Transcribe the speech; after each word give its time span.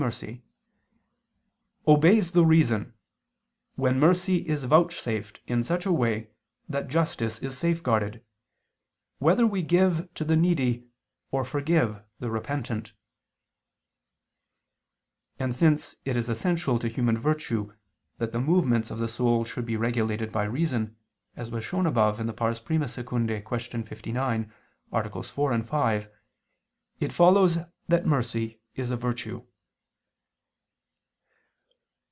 mercy) 0.01 0.41
"obeys 1.85 2.31
the 2.31 2.43
reason, 2.43 2.91
when 3.75 3.99
mercy 3.99 4.37
is 4.49 4.63
vouchsafed 4.63 5.39
in 5.45 5.61
such 5.61 5.85
a 5.85 5.91
way 5.91 6.27
that 6.67 6.87
justice 6.87 7.37
is 7.37 7.55
safeguarded, 7.55 8.25
whether 9.19 9.45
we 9.45 9.61
give 9.61 10.11
to 10.15 10.25
the 10.25 10.35
needy 10.35 10.87
or 11.29 11.45
forgive 11.45 12.01
the 12.19 12.31
repentant." 12.31 12.93
And 15.37 15.55
since 15.55 15.95
it 16.03 16.17
is 16.17 16.29
essential 16.29 16.79
to 16.79 16.87
human 16.87 17.19
virtue 17.19 17.71
that 18.17 18.31
the 18.31 18.41
movements 18.41 18.89
of 18.89 18.97
the 18.97 19.07
soul 19.07 19.45
should 19.45 19.67
be 19.67 19.77
regulated 19.77 20.31
by 20.31 20.45
reason, 20.45 20.95
as 21.35 21.51
was 21.51 21.63
shown 21.63 21.85
above 21.85 22.19
(I 22.19 22.23
II, 22.23 22.55
Q. 22.55 23.83
59, 23.83 24.53
AA. 24.91 25.21
4, 25.21 25.63
5), 25.63 26.07
it 26.99 27.13
follows 27.13 27.57
that 27.87 28.05
mercy 28.07 28.59
is 28.73 28.89
a 28.89 28.97
virtue. 28.97 29.45